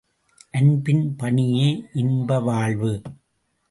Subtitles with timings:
[0.51, 1.85] அன்பின் பணியே
[1.93, 3.01] இன்ப வாழ்வு.